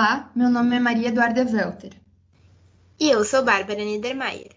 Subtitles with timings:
[0.00, 1.92] Olá, meu nome é Maria Eduarda Welter.
[2.98, 4.52] E eu sou Bárbara Niedermayer.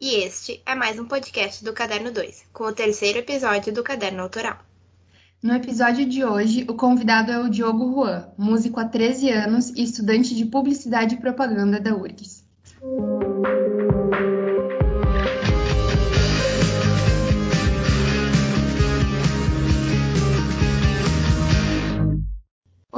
[0.00, 4.22] E este é mais um podcast do Caderno 2, com o terceiro episódio do Caderno
[4.22, 4.58] Autoral.
[5.42, 9.82] No episódio de hoje, o convidado é o Diogo Juan, músico há 13 anos e
[9.82, 12.44] estudante de Publicidade e Propaganda da URGS.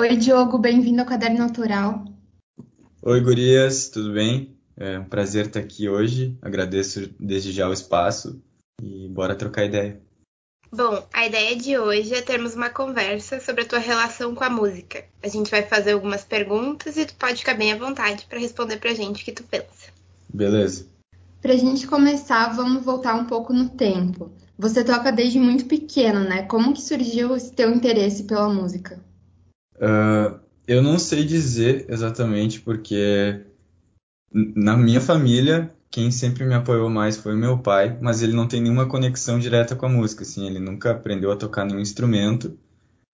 [0.01, 2.05] Oi, Diogo, bem-vindo ao Caderno Autoral.
[3.03, 4.57] Oi, gurias, tudo bem?
[4.77, 6.39] É um prazer estar aqui hoje.
[6.41, 8.41] Agradeço desde já o espaço
[8.81, 10.01] e bora trocar ideia.
[10.71, 14.49] Bom, a ideia de hoje é termos uma conversa sobre a tua relação com a
[14.49, 15.05] música.
[15.21, 18.77] A gente vai fazer algumas perguntas e tu pode ficar bem à vontade para responder
[18.77, 19.91] pra gente o que tu pensa.
[20.33, 20.87] Beleza.
[21.43, 24.31] Pra gente começar, vamos voltar um pouco no tempo.
[24.57, 26.45] Você toca desde muito pequeno, né?
[26.45, 29.08] Como que surgiu esse teu interesse pela música?
[29.81, 33.45] Uh, eu não sei dizer exatamente porque
[34.33, 38.61] na minha família quem sempre me apoiou mais foi meu pai, mas ele não tem
[38.61, 42.59] nenhuma conexão direta com a música, assim, ele nunca aprendeu a tocar nenhum instrumento,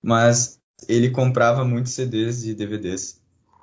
[0.03, 3.23] mas ele comprava muitos CDs e DVDs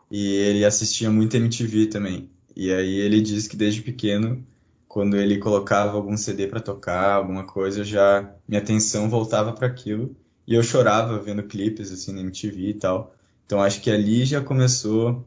[0.10, 2.30] e ele assistia muito MTV também.
[2.56, 4.46] E aí ele diz que desde pequeno,
[4.88, 10.16] quando ele colocava algum CD para tocar, alguma coisa, já minha atenção voltava para aquilo
[10.52, 13.16] e eu chorava vendo clipes assim na MTV e tal.
[13.46, 15.26] Então acho que ali já começou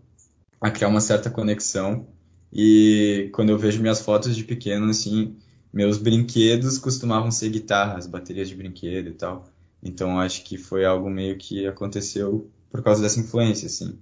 [0.61, 2.07] a criar uma certa conexão.
[2.53, 5.35] E quando eu vejo minhas fotos de pequeno, assim,
[5.73, 9.49] meus brinquedos costumavam ser guitarras, baterias de brinquedo e tal.
[9.83, 13.99] Então acho que foi algo meio que aconteceu por causa dessa influência, assim.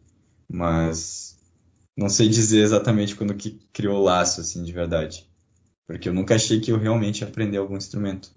[0.48, 1.38] Mas
[1.96, 5.24] não sei dizer exatamente quando que criou o laço, assim, de verdade.
[5.86, 8.34] Porque eu nunca achei que eu realmente ia algum instrumento.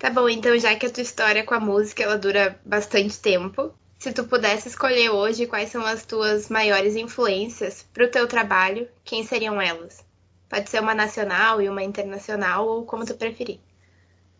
[0.00, 3.74] Tá bom, então já que a tua história com a música ela dura bastante tempo,
[3.98, 8.88] se tu pudesse escolher hoje quais são as tuas maiores influências para o teu trabalho,
[9.04, 10.02] quem seriam elas?
[10.48, 13.60] Pode ser uma nacional e uma internacional, ou como tu preferir.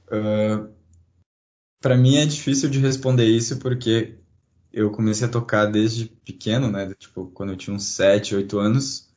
[0.07, 0.73] Uh,
[1.79, 4.15] para mim é difícil de responder isso porque
[4.73, 6.91] eu comecei a tocar desde pequeno, né?
[6.99, 9.11] Tipo, quando eu tinha uns 7, 8 anos.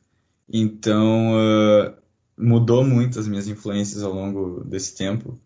[0.46, 1.96] Então, uh,
[2.36, 5.40] mudou muito as minhas influências ao longo desse tempo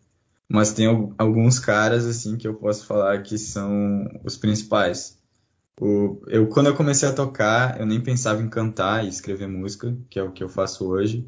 [0.48, 0.86] mas tem
[1.18, 5.18] alguns caras assim que eu posso falar que são os principais.
[5.80, 9.96] O, eu quando eu comecei a tocar, eu nem pensava em cantar e escrever música,
[10.10, 11.26] que é o que eu faço hoje.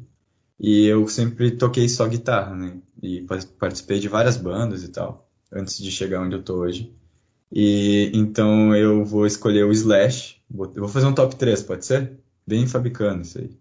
[0.59, 2.79] E eu sempre toquei só guitarra, né?
[3.01, 3.25] E
[3.59, 6.93] participei de várias bandas e tal, antes de chegar onde eu tô hoje.
[7.51, 10.41] E então eu vou escolher o Slash.
[10.75, 12.19] Eu vou fazer um top 3, pode ser?
[12.45, 13.57] Bem fabricando isso aí.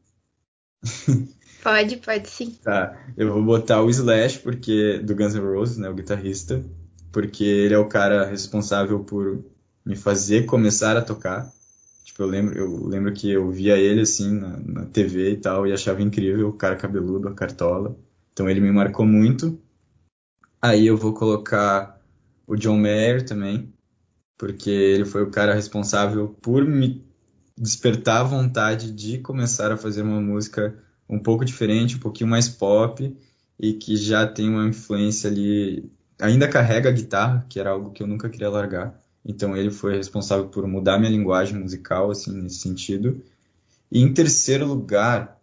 [1.63, 2.57] Pode, pode sim.
[2.63, 6.65] Tá, eu vou botar o Slash, porque do Guns N' Roses, né, o guitarrista,
[7.13, 9.45] porque ele é o cara responsável por
[9.85, 11.53] me fazer começar a tocar.
[12.05, 15.67] Tipo, eu lembro, eu lembro que eu via ele assim na, na TV e tal
[15.67, 17.97] e achava incrível o cara cabeludo, a cartola.
[18.33, 19.61] Então ele me marcou muito.
[20.63, 22.01] Aí eu vou colocar
[22.47, 23.73] o John Mayer também,
[24.37, 27.05] porque ele foi o cara responsável por me
[27.57, 30.75] despertar a vontade de começar a fazer uma música
[31.11, 33.15] um pouco diferente, um pouquinho mais pop
[33.59, 35.91] e que já tem uma influência ali.
[36.21, 38.99] Ainda carrega a guitarra, que era algo que eu nunca queria largar.
[39.25, 43.23] Então ele foi responsável por mudar minha linguagem musical, assim, nesse sentido.
[43.91, 45.39] E em terceiro lugar,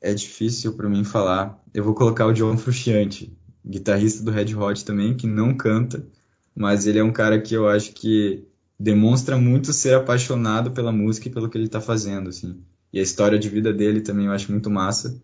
[0.00, 1.62] é difícil para mim falar.
[1.72, 3.32] Eu vou colocar o John Frusciante,
[3.64, 6.04] guitarrista do Red Hot também, que não canta,
[6.54, 8.44] mas ele é um cara que eu acho que
[8.78, 12.60] demonstra muito ser apaixonado pela música e pelo que ele está fazendo, assim.
[12.92, 15.20] E a história de vida dele também eu acho muito massa.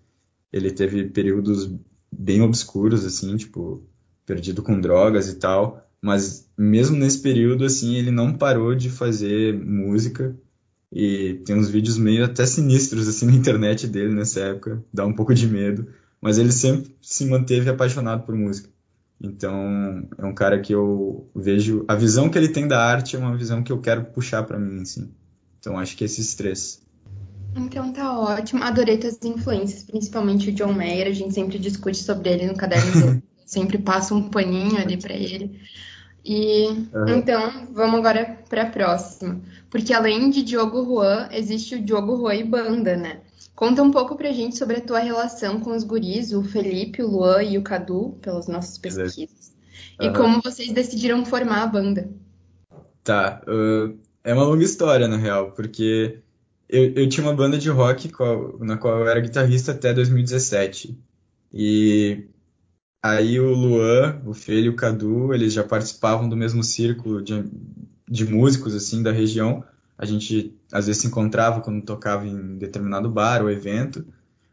[0.52, 1.70] Ele teve períodos
[2.10, 3.82] bem obscuros, assim, tipo,
[4.24, 5.86] perdido com drogas e tal.
[6.00, 10.36] Mas mesmo nesse período, assim, ele não parou de fazer música.
[10.90, 14.82] E tem uns vídeos meio até sinistros, assim, na internet dele nessa época.
[14.92, 15.88] Dá um pouco de medo.
[16.20, 18.70] Mas ele sempre se manteve apaixonado por música.
[19.20, 21.84] Então, é um cara que eu vejo.
[21.88, 24.58] A visão que ele tem da arte é uma visão que eu quero puxar para
[24.58, 25.10] mim, assim.
[25.58, 26.80] Então, acho que esses três.
[27.56, 28.62] Então tá ótimo.
[28.62, 31.06] Adorei tuas influências, principalmente o John Mayer.
[31.06, 33.22] A gente sempre discute sobre ele no caderno.
[33.48, 35.58] sempre passa um paninho ali para ele.
[36.24, 37.08] E uhum.
[37.16, 39.40] então vamos agora para a próxima,
[39.70, 43.20] porque além de Diogo Juan, existe o Diogo Juan e banda, né?
[43.54, 47.08] Conta um pouco pra gente sobre a tua relação com os guris, o Felipe, o
[47.08, 49.52] Luan e o Cadu, pelas nossas pesquisas.
[49.98, 50.06] Uhum.
[50.06, 52.08] E como vocês decidiram formar a banda.
[53.02, 56.20] Tá, uh, é uma longa história, na real, porque
[56.68, 60.98] eu, eu tinha uma banda de rock qual, na qual eu era guitarrista até 2017.
[61.52, 62.26] E
[63.02, 67.44] aí o Luan, o Fê e o Cadu, eles já participavam do mesmo círculo de,
[68.08, 69.64] de músicos assim da região,
[69.98, 74.06] A gente às vezes se encontrava quando tocava em determinado bar ou evento,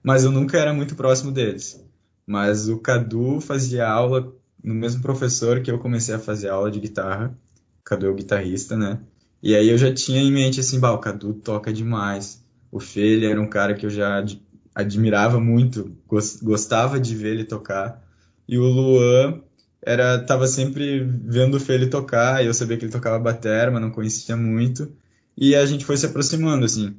[0.03, 1.83] mas eu nunca era muito próximo deles.
[2.27, 4.33] Mas o Cadu fazia aula
[4.63, 7.37] no mesmo professor que eu comecei a fazer aula de guitarra.
[7.83, 8.99] Cadu é o guitarrista, né?
[9.41, 12.43] E aí eu já tinha em mente assim, bah, o Cadu toca demais.
[12.71, 14.41] O Fê, ele era um cara que eu já ad
[14.73, 15.95] admirava muito,
[16.43, 18.03] gostava de ver ele tocar.
[18.47, 19.41] E o Luan
[19.81, 23.71] era tava sempre vendo o Fê ele tocar, e eu sabia que ele tocava bateria,
[23.71, 24.91] mas não conhecia muito.
[25.37, 26.95] E a gente foi se aproximando, assim.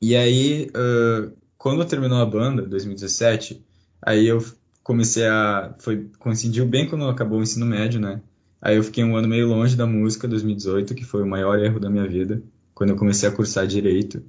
[0.00, 3.64] E aí, uh, quando terminou a banda, 2017,
[4.00, 4.44] aí eu
[4.82, 5.74] comecei a.
[5.78, 8.22] Foi, coincidiu bem quando acabou o ensino médio, né?
[8.66, 11.78] Aí eu fiquei um ano meio longe da música, 2018, que foi o maior erro
[11.78, 12.42] da minha vida,
[12.74, 14.24] quando eu comecei a cursar direito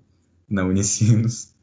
[0.48, 1.56] na Unicinos.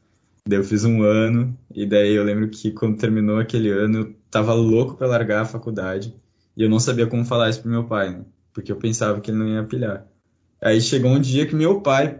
[0.45, 4.15] Daí eu fiz um ano, e daí eu lembro que quando terminou aquele ano, eu
[4.29, 6.13] tava louco para largar a faculdade,
[6.57, 8.25] e eu não sabia como falar isso pro meu pai, né?
[8.51, 10.05] Porque eu pensava que ele não ia pilhar.
[10.61, 12.19] Aí chegou um dia que meu pai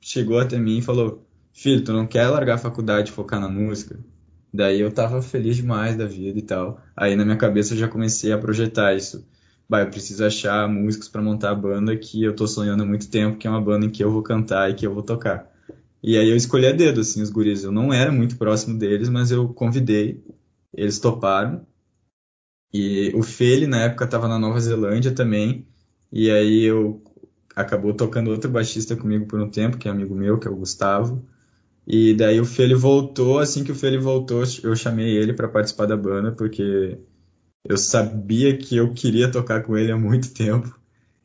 [0.00, 3.48] chegou até mim e falou: Filho, tu não quer largar a faculdade e focar na
[3.48, 3.96] música?
[4.52, 6.80] Daí eu tava feliz demais da vida e tal.
[6.96, 9.24] Aí na minha cabeça eu já comecei a projetar isso.
[9.82, 13.38] Eu preciso achar músicos para montar a banda que eu tô sonhando há muito tempo,
[13.38, 15.50] que é uma banda em que eu vou cantar e que eu vou tocar.
[16.02, 17.64] E aí eu escolhi a dedo, assim, os guris.
[17.64, 20.22] Eu não era muito próximo deles, mas eu convidei,
[20.72, 21.66] eles toparam.
[22.72, 25.66] E o Feli, na época, estava na Nova Zelândia também.
[26.12, 27.02] E aí eu
[27.56, 30.56] acabou tocando outro baixista comigo por um tempo, que é amigo meu, que é o
[30.56, 31.24] Gustavo.
[31.86, 35.86] E daí o Feli voltou, assim que o Feli voltou, eu chamei ele para participar
[35.86, 36.98] da banda, porque
[37.64, 40.78] eu sabia que eu queria tocar com ele há muito tempo.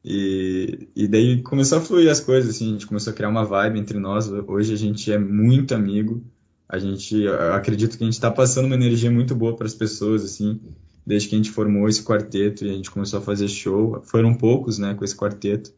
[0.03, 3.43] E, e daí começou a fluir as coisas, assim, a gente começou a criar uma
[3.43, 4.29] vibe entre nós.
[4.29, 6.23] Hoje a gente é muito amigo.
[6.67, 10.23] A gente, acredito que a gente está passando uma energia muito boa para as pessoas,
[10.23, 10.61] assim,
[11.05, 14.01] desde que a gente formou esse quarteto e a gente começou a fazer show.
[14.03, 15.73] Foram poucos, né, com esse quarteto.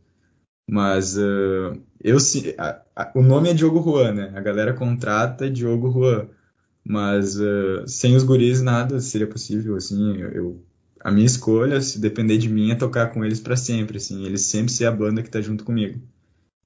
[0.69, 2.18] Mas uh, eu
[2.58, 4.31] a, a, o nome é Diogo Juan, né?
[4.36, 6.28] A galera contrata Diogo Juan.
[6.83, 10.18] Mas uh, sem os guris nada seria possível, assim.
[10.18, 10.63] Eu,
[11.00, 14.25] a minha escolha, se depender de mim, é tocar com eles para sempre, assim.
[14.25, 16.01] Eles sempre ser a banda que tá junto comigo.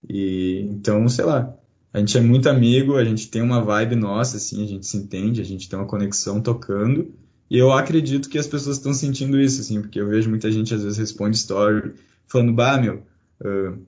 [0.08, 1.56] E então, sei lá.
[1.94, 4.98] A gente é muito amigo, a gente tem uma vibe nossa, assim, a gente se
[4.98, 7.14] entende, a gente tem uma conexão tocando.
[7.50, 10.74] E eu acredito que as pessoas estão sentindo isso, assim, porque eu vejo muita gente
[10.74, 11.94] às vezes responde story
[12.28, 13.04] falando, bah, meu,
[13.42, 13.80] uh,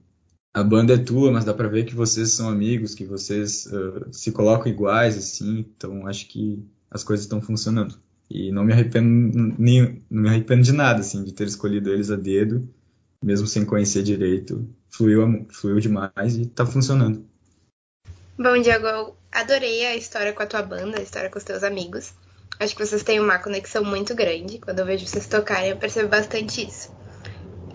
[0.53, 4.07] a banda é tua, mas dá para ver que vocês são amigos, que vocês uh,
[4.11, 5.65] se colocam iguais, assim.
[5.75, 7.99] Então acho que as coisas estão funcionando.
[8.29, 12.11] E não me arrependo nem, não me arrependo de nada, assim, de ter escolhido eles
[12.11, 12.67] a dedo,
[13.23, 14.67] mesmo sem conhecer direito.
[14.89, 17.25] Fluiu, fluiu demais e tá funcionando.
[18.37, 21.63] Bom, Diego, eu adorei a história com a tua banda, a história com os teus
[21.63, 22.13] amigos.
[22.59, 24.59] Acho que vocês têm uma conexão muito grande.
[24.59, 26.96] Quando eu vejo vocês tocarem, eu percebo bastante isso.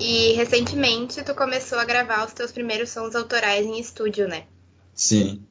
[0.00, 4.44] E recentemente tu começou a gravar os teus primeiros sons autorais em estúdio, né?
[4.94, 5.42] Sim.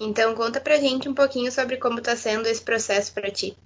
[0.00, 3.56] Então conta pra gente um pouquinho sobre como tá sendo esse processo para ti.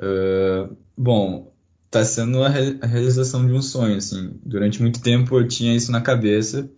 [0.00, 1.52] Uh, bom,
[1.90, 4.38] tá sendo a, re a, realização de um sonho, assim.
[4.44, 6.68] Durante muito tempo eu tinha isso na cabeça,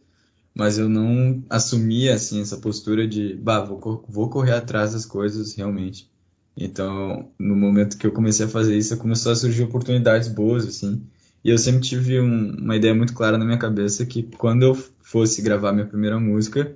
[0.55, 5.55] mas eu não assumia, assim, essa postura de, bah, vou, vou correr atrás das coisas
[5.55, 6.11] realmente.
[6.57, 11.05] Então, no momento que eu comecei a fazer isso, começou a surgir oportunidades boas, assim.
[11.45, 14.75] E eu sempre tive um, uma ideia muito clara na minha cabeça que quando eu
[15.03, 16.75] fosse gravar minha primeira música,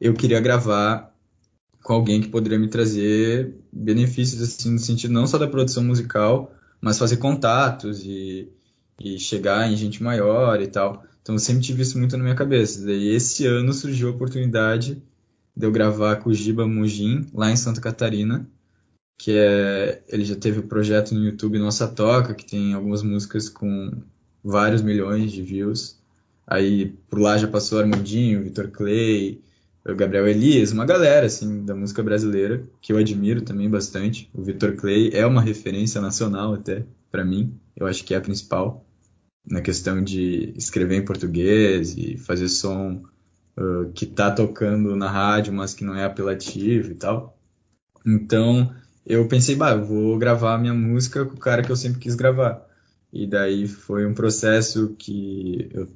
[0.00, 1.12] eu queria gravar
[1.82, 6.54] com alguém que poderia me trazer benefícios assim no sentido não só da produção musical,
[6.80, 8.48] mas fazer contatos e,
[9.00, 11.04] e chegar em gente maior e tal.
[11.20, 12.86] Então eu sempre tive isso muito na minha cabeça.
[12.86, 15.02] Daí esse ano surgiu a oportunidade
[15.56, 16.64] de eu gravar com o Giba
[17.34, 18.48] lá em Santa Catarina
[19.18, 23.02] que é ele já teve o um projeto no YouTube Nossa Toca, que tem algumas
[23.02, 23.92] músicas com
[24.42, 25.98] vários milhões de views.
[26.46, 29.40] Aí por lá já passou Armandinho, Vitor Clay,
[29.86, 34.30] o Gabriel Elias, uma galera assim da música brasileira que eu admiro também bastante.
[34.34, 38.20] O Vitor Clay é uma referência nacional até para mim, eu acho que é a
[38.20, 38.84] principal
[39.46, 43.02] na questão de escrever em português e fazer som
[43.58, 47.38] uh, que tá tocando na rádio, mas que não é apelativo e tal.
[48.06, 48.74] Então,
[49.06, 52.14] eu pensei, bah, eu vou gravar minha música com o cara que eu sempre quis
[52.14, 52.66] gravar.
[53.12, 55.88] E daí foi um processo que eu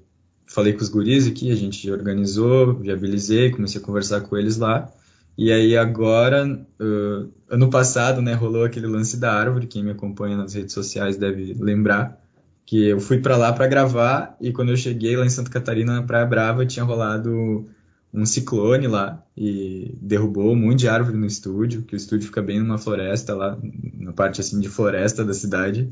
[0.47, 4.93] falei com os guris aqui, a gente organizou, viabilizei, comecei a conversar com eles lá.
[5.37, 6.47] E aí agora,
[6.81, 11.17] uh, ano passado, né, rolou aquele lance da árvore, quem me acompanha nas redes sociais
[11.17, 12.21] deve lembrar,
[12.67, 15.95] que eu fui para lá para gravar e quando eu cheguei lá em Santa Catarina,
[15.95, 17.69] na Praia Brava, tinha rolado
[18.13, 22.43] um ciclone lá e derrubou um monte de árvore no estúdio, que o estúdio fica
[22.43, 23.59] bem numa floresta lá,
[23.95, 25.89] na parte assim de floresta da cidade.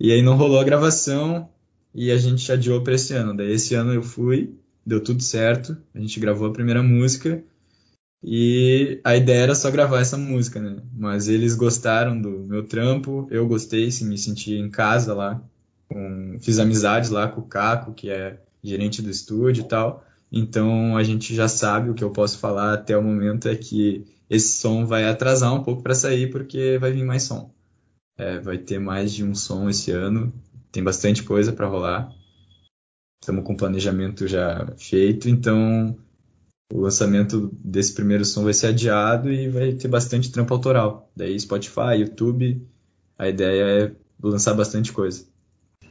[0.00, 1.48] E aí não rolou a gravação
[1.94, 3.36] e a gente adiou para esse ano.
[3.36, 7.42] Daí esse ano eu fui deu tudo certo, a gente gravou a primeira música
[8.22, 10.76] e a ideia era só gravar essa música, né?
[10.92, 15.42] Mas eles gostaram do meu trampo, eu gostei, me senti em casa lá,
[15.88, 20.04] com, fiz amizades lá com o Caco, que é gerente do estúdio e tal.
[20.36, 24.04] Então a gente já sabe o que eu posso falar até o momento é que
[24.28, 27.54] esse som vai atrasar um pouco para sair porque vai vir mais som.
[28.18, 30.32] É, vai ter mais de um som esse ano,
[30.72, 32.12] tem bastante coisa para rolar.
[33.22, 35.96] Estamos com o planejamento já feito, então
[36.72, 41.12] o lançamento desse primeiro som vai ser adiado e vai ter bastante trampo autoral.
[41.14, 42.60] Daí Spotify, YouTube,
[43.16, 45.24] a ideia é lançar bastante coisa.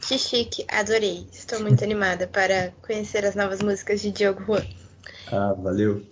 [0.07, 1.27] Que chique, adorei.
[1.31, 4.65] Estou muito animada para conhecer as novas músicas de Diogo Juan.
[5.31, 6.05] Ah, valeu.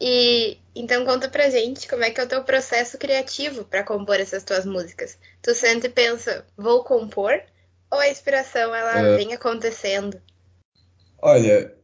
[0.00, 4.16] E então conta pra gente como é que é o teu processo criativo para compor
[4.16, 5.18] essas tuas músicas.
[5.42, 7.40] Tu sempre pensa, vou compor?
[7.90, 9.16] Ou a inspiração ela é...
[9.16, 10.20] vem acontecendo?
[11.20, 11.74] Olha,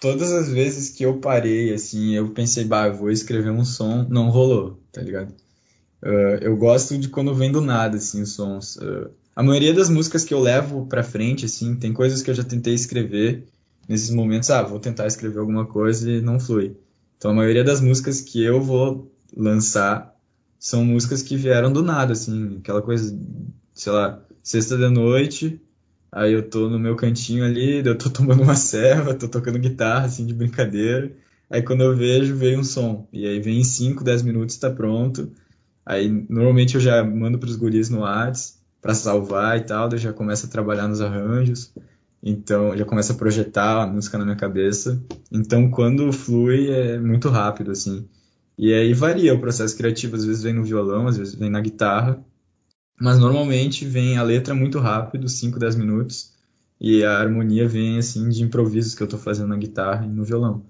[0.00, 4.30] todas as vezes que eu parei, assim, eu pensei, bah, vou escrever um som, não
[4.30, 5.34] rolou, tá ligado?
[6.02, 8.76] Uh, eu gosto de quando vem do nada, assim, os sons.
[8.76, 12.34] Uh, a maioria das músicas que eu levo pra frente, assim, tem coisas que eu
[12.34, 13.46] já tentei escrever
[13.88, 16.76] nesses momentos, ah, vou tentar escrever alguma coisa e não flui.
[17.18, 20.16] Então a maioria das músicas que eu vou lançar
[20.58, 23.16] são músicas que vieram do nada, assim, aquela coisa,
[23.74, 25.60] sei lá, sexta da noite,
[26.16, 30.06] Aí eu tô no meu cantinho ali, eu tô tomando uma serva, tô tocando guitarra,
[30.06, 31.12] assim, de brincadeira.
[31.50, 33.06] Aí quando eu vejo, veio um som.
[33.12, 35.30] E aí vem em 5, 10 minutos, tá pronto.
[35.84, 40.12] Aí normalmente eu já mando pros guris no Whats para salvar e tal, daí já
[40.12, 41.72] começo a trabalhar nos arranjos.
[42.22, 45.02] Então, já começo a projetar a música na minha cabeça.
[45.30, 48.08] Então, quando flui, é muito rápido, assim.
[48.56, 51.60] E aí varia o processo criativo, às vezes vem no violão, às vezes vem na
[51.60, 52.24] guitarra.
[53.00, 56.32] Mas normalmente vem a letra muito rápido, 5, 10 minutos,
[56.80, 60.22] e a harmonia vem assim de improvisos que eu estou fazendo na guitarra e no
[60.22, 60.62] violão.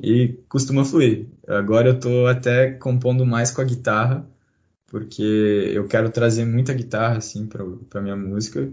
[0.00, 1.26] E costuma fluir.
[1.48, 4.24] Agora eu estou até compondo mais com a guitarra,
[4.88, 5.22] porque
[5.72, 8.72] eu quero trazer muita guitarra assim para minha música.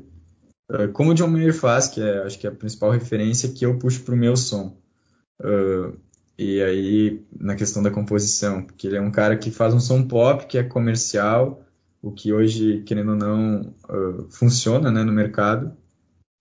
[0.72, 3.66] Uh, como o John Mayer faz, que é acho que é a principal referência que
[3.66, 4.78] eu puxo para o meu som.
[5.40, 5.98] Uh,
[6.38, 10.06] e aí na questão da composição, porque ele é um cara que faz um som
[10.08, 11.66] pop que é comercial
[12.06, 15.76] o que hoje, querendo ou não, uh, funciona né, no mercado,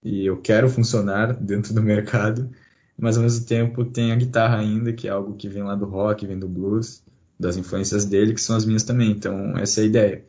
[0.04, 2.50] e eu quero funcionar dentro do mercado,
[2.98, 5.86] mas ao mesmo tempo tem a guitarra ainda, que é algo que vem lá do
[5.86, 7.02] rock, vem do blues,
[7.38, 10.24] das influências dele, que são as minhas também, então essa é a ideia.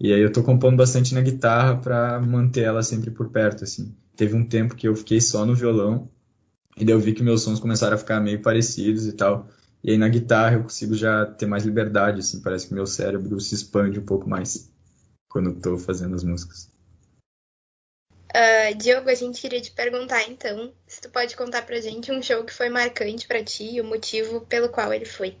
[0.00, 3.94] E aí eu tô compondo bastante na guitarra para manter ela sempre por perto, assim.
[4.16, 6.10] Teve um tempo que eu fiquei só no violão,
[6.76, 9.48] e daí eu vi que meus sons começaram a ficar meio parecidos e tal.
[9.82, 13.40] E aí na guitarra eu consigo já ter mais liberdade, assim, parece que meu cérebro
[13.40, 14.70] se expande um pouco mais
[15.28, 16.70] quando estou fazendo as músicas.
[18.30, 22.22] Uh, Diogo, a gente queria te perguntar então, se tu pode contar pra gente um
[22.22, 25.36] show que foi marcante para ti e o motivo pelo qual ele foi.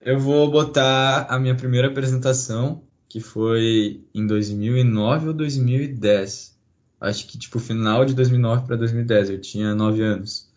[0.00, 6.56] Eu vou botar a minha primeira apresentação, que foi em 2009 ou 2010.
[7.00, 10.48] Acho que tipo final de 2009 para 2010, eu tinha 9 anos.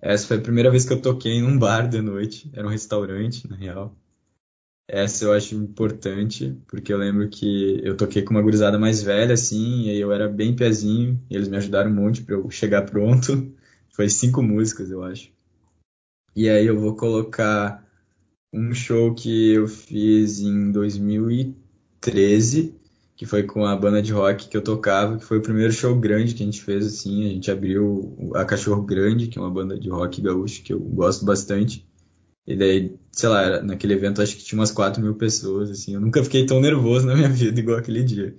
[0.00, 3.48] Essa foi a primeira vez que eu toquei num bar de noite, era um restaurante,
[3.48, 3.96] na real.
[4.88, 9.34] Essa eu acho importante, porque eu lembro que eu toquei com uma gurizada mais velha,
[9.34, 12.82] assim, e eu era bem pezinho, e eles me ajudaram um monte para eu chegar
[12.82, 13.52] pronto.
[13.90, 15.32] Foi cinco músicas, eu acho.
[16.34, 17.84] E aí eu vou colocar
[18.52, 22.74] um show que eu fiz em 2013,
[23.16, 25.94] que foi com a banda de rock que eu tocava, que foi o primeiro show
[25.94, 29.50] grande que a gente fez, assim, a gente abriu a Cachorro Grande, que é uma
[29.50, 31.86] banda de rock gaúcho que eu gosto bastante.
[32.46, 35.94] E daí, sei lá, naquele evento acho que tinha umas 4 mil pessoas, assim.
[35.94, 38.34] Eu nunca fiquei tão nervoso na minha vida igual aquele dia.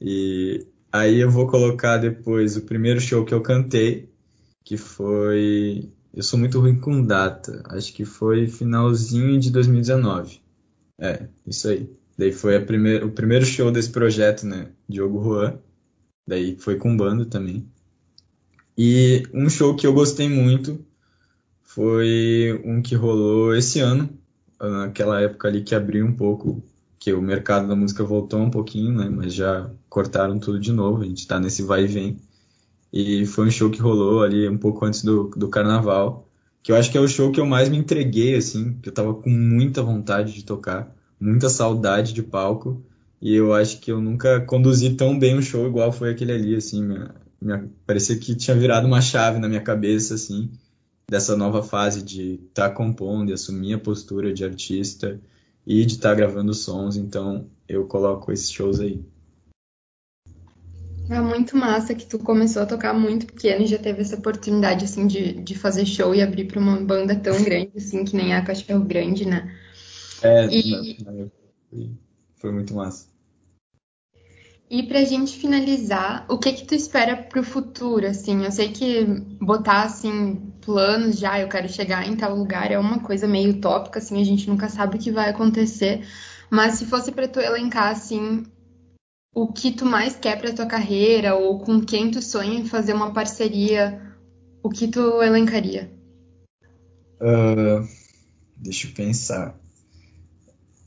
[0.00, 4.10] E aí eu vou colocar depois o primeiro show que eu cantei,
[4.64, 5.88] que foi.
[6.16, 7.62] Eu sou muito ruim com data.
[7.66, 10.40] Acho que foi finalzinho de 2019.
[10.98, 11.94] É, isso aí.
[12.16, 14.70] Daí foi o primeiro show desse projeto, né?
[14.88, 15.58] Diogo Juan.
[16.26, 17.70] Daí foi com banda também.
[18.78, 20.82] E um show que eu gostei muito
[21.62, 24.08] foi um que rolou esse ano,
[24.58, 26.62] naquela época ali que abriu um pouco,
[26.98, 29.10] que o mercado da música voltou um pouquinho, né?
[29.10, 32.18] Mas já cortaram tudo de novo, a gente está nesse vai e vem.
[32.92, 36.28] E foi um show que rolou ali um pouco antes do, do carnaval,
[36.62, 38.92] que eu acho que é o show que eu mais me entreguei, assim, que eu
[38.92, 42.84] tava com muita vontade de tocar, muita saudade de palco,
[43.20, 46.56] e eu acho que eu nunca conduzi tão bem um show igual foi aquele ali,
[46.56, 50.50] assim, minha, minha, parecia que tinha virado uma chave na minha cabeça, assim,
[51.08, 55.20] dessa nova fase de estar tá compondo e assumir a postura de artista
[55.66, 59.04] e de estar tá gravando sons, então eu coloco esses shows aí.
[61.08, 64.84] É muito massa que tu começou a tocar muito pequeno e já teve essa oportunidade,
[64.84, 68.34] assim, de, de fazer show e abrir para uma banda tão grande, assim, que nem
[68.34, 69.54] a Cachorro Grande, né?
[70.22, 70.96] É, e...
[72.36, 73.06] foi muito massa.
[74.68, 78.44] E pra gente finalizar, o que que tu espera pro futuro, assim?
[78.44, 79.04] Eu sei que
[79.40, 84.00] botar, assim, planos já, eu quero chegar em tal lugar, é uma coisa meio utópica,
[84.00, 86.04] assim, a gente nunca sabe o que vai acontecer.
[86.50, 88.44] Mas se fosse para tu elencar, assim,
[89.36, 92.94] o que tu mais quer pra tua carreira ou com quem tu sonha em fazer
[92.94, 94.00] uma parceria,
[94.62, 95.92] o que tu elencaria?
[97.20, 97.86] Uh,
[98.56, 99.54] deixa eu pensar.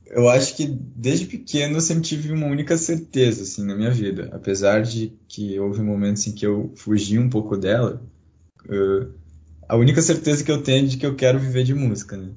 [0.07, 4.31] Eu acho que desde pequeno eu sempre tive uma única certeza assim na minha vida,
[4.33, 8.01] apesar de que houve momentos em que eu fugi um pouco dela.
[8.65, 9.13] Uh,
[9.67, 12.31] a única certeza que eu tenho é de que eu quero viver de música, né?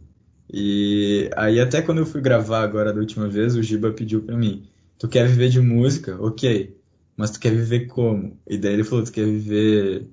[0.52, 4.37] E aí até quando eu fui gravar agora da última vez, o Giba pediu para
[4.37, 4.69] mim,
[4.99, 6.17] tu quer viver de música?
[6.21, 6.77] Ok.
[7.17, 8.39] Mas tu quer viver como?
[8.47, 10.09] E daí ele falou, tu quer viver,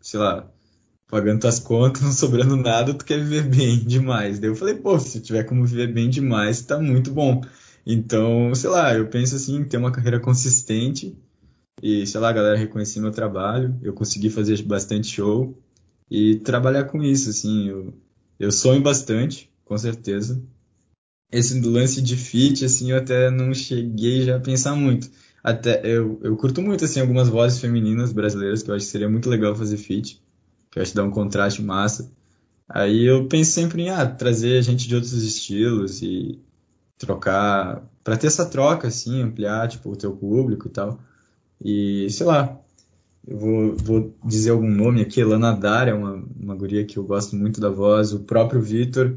[0.00, 0.50] sei lá,
[1.08, 4.38] pagando tuas contas, não sobrando nada, tu quer viver bem demais.
[4.38, 7.42] Daí eu falei, pô, se tiver como viver bem demais, tá muito bom.
[7.86, 11.16] Então, sei lá, eu penso assim, ter uma carreira consistente
[11.82, 15.56] e, sei lá, a galera reconhecer meu trabalho, eu consegui fazer bastante show
[16.10, 17.94] e trabalhar com isso, assim, eu,
[18.38, 20.42] eu sonho bastante, com certeza,
[21.34, 25.10] esse lance de feat, assim, eu até não cheguei já a pensar muito.
[25.42, 29.08] Até eu, eu curto muito, assim, algumas vozes femininas brasileiras que eu acho que seria
[29.08, 30.22] muito legal fazer feat,
[30.70, 32.10] que eu acho que dá um contraste massa.
[32.68, 36.40] Aí eu penso sempre em ah, trazer gente de outros estilos e
[36.96, 41.00] trocar, para ter essa troca, assim, ampliar, tipo, o teu público e tal.
[41.62, 42.60] E, sei lá,
[43.26, 47.04] eu vou, vou dizer algum nome aqui, Lana Dar é uma, uma guria que eu
[47.04, 49.16] gosto muito da voz, o próprio Vitor,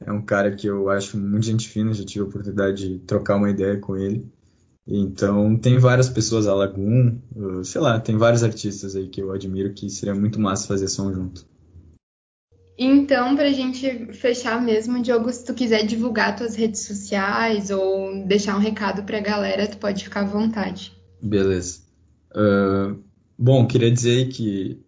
[0.00, 3.36] é um cara que eu acho muito gente fina, já tive a oportunidade de trocar
[3.36, 4.24] uma ideia com ele.
[4.86, 7.18] Então, tem várias pessoas, a Lagoon,
[7.62, 11.12] sei lá, tem vários artistas aí que eu admiro que seria muito massa fazer som
[11.12, 11.46] junto.
[12.78, 18.56] Então, pra gente fechar mesmo, Diogo, se tu quiser divulgar tuas redes sociais ou deixar
[18.56, 20.92] um recado pra galera, tu pode ficar à vontade.
[21.20, 21.80] Beleza.
[22.30, 23.02] Uh,
[23.36, 24.80] bom, queria dizer que,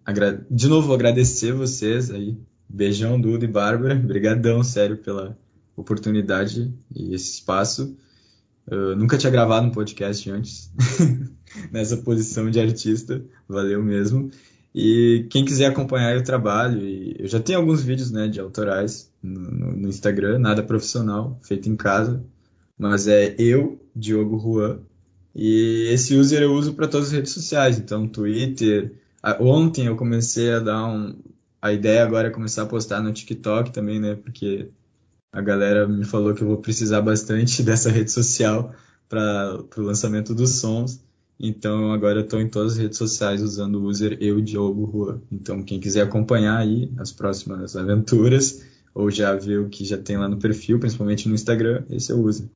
[0.48, 2.38] de novo, agradecer vocês aí
[2.72, 3.94] Beijão, Duda e Bárbara.
[3.98, 5.36] Obrigadão, sério, pela
[5.76, 7.96] oportunidade e esse espaço.
[8.96, 10.72] Nunca tinha gravado um podcast antes,
[11.72, 13.20] nessa posição de artista.
[13.48, 14.30] Valeu mesmo.
[14.72, 16.80] E quem quiser acompanhar o trabalho,
[17.18, 21.74] eu já tenho alguns vídeos né, de autorais no, no Instagram, nada profissional, feito em
[21.74, 22.24] casa,
[22.78, 24.78] mas é eu, Diogo Juan,
[25.34, 28.94] e esse user eu uso para todas as redes sociais, então Twitter.
[29.40, 31.14] Ontem eu comecei a dar um,
[31.60, 34.14] a ideia agora é começar a postar no TikTok também, né?
[34.14, 34.70] Porque
[35.32, 38.74] a galera me falou que eu vou precisar bastante dessa rede social
[39.08, 41.02] para o lançamento dos sons.
[41.38, 45.22] Então agora eu estou em todas as redes sociais usando o user eu Diogo Rua.
[45.32, 50.28] Então quem quiser acompanhar aí as próximas aventuras ou já o que já tem lá
[50.28, 52.46] no perfil, principalmente no Instagram, esse é o user.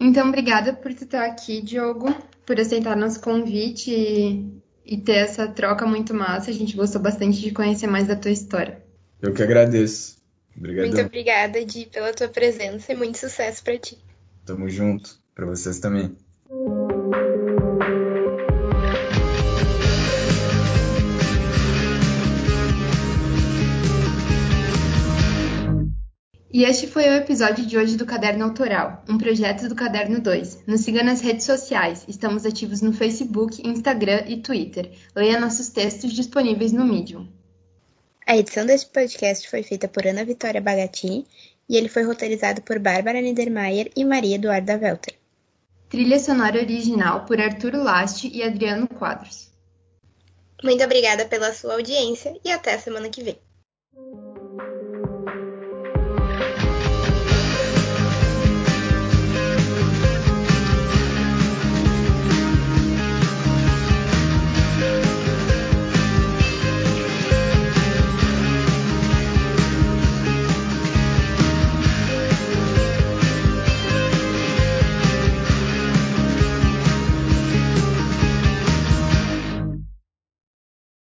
[0.00, 2.06] Então obrigada por estar aqui, Diogo,
[2.46, 4.58] por aceitar nosso convite e
[4.96, 6.50] ter essa troca muito massa.
[6.50, 8.82] A gente gostou bastante de conhecer mais da tua história.
[9.20, 10.16] Eu que agradeço.
[10.56, 10.90] Obrigadão.
[10.90, 13.98] Muito obrigada, Di, pela tua presença e muito sucesso para ti.
[14.44, 15.18] Tamo junto.
[15.34, 16.16] Para vocês também.
[26.58, 30.64] E este foi o episódio de hoje do Caderno Autoral, um projeto do Caderno 2.
[30.66, 34.90] Nos siga nas redes sociais, estamos ativos no Facebook, Instagram e Twitter.
[35.14, 37.28] Leia nossos textos disponíveis no Medium.
[38.26, 41.28] A edição deste podcast foi feita por Ana Vitória Bagatini
[41.68, 45.14] e ele foi roteirizado por Bárbara Niedermayer e Maria Eduarda Welter.
[45.88, 49.48] Trilha sonora original por Arthur Laste e Adriano Quadros.
[50.64, 53.38] Muito obrigada pela sua audiência e até a semana que vem.